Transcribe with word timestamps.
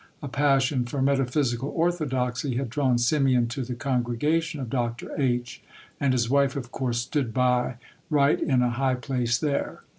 A 0.23 0.27
passion 0.27 0.85
for 0.85 0.99
metaphysical 0.99 1.69
Orthodoxy 1.75 2.55
had 2.55 2.71
drawn 2.71 2.97
Simeon 2.97 3.47
to 3.49 3.61
the 3.63 3.75
congregation 3.75 4.59
of 4.59 4.67
Dr. 4.71 5.11
H., 5.15 5.61
and 5.99 6.11
his 6.11 6.27
wife 6.27 6.55
of 6.55 6.71
course 6.71 6.97
stood 6.97 7.35
by 7.35 7.75
right 8.09 8.41
in 8.41 8.63
a 8.63 8.71
high 8.71 8.95
place 8.95 9.37
there. 9.37 9.83